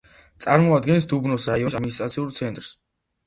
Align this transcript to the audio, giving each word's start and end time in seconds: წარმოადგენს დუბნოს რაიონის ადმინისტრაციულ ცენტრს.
წარმოადგენს 0.45 1.05
დუბნოს 1.11 1.45
რაიონის 1.53 1.77
ადმინისტრაციულ 1.81 2.31
ცენტრს. 2.39 2.73